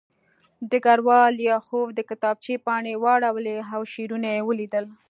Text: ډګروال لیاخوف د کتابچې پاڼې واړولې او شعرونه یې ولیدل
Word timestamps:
ډګروال 0.69 1.31
لیاخوف 1.41 1.87
د 1.93 1.99
کتابچې 2.09 2.55
پاڼې 2.65 2.93
واړولې 3.03 3.55
او 3.75 3.81
شعرونه 3.91 4.27
یې 4.35 4.41
ولیدل 4.47 4.85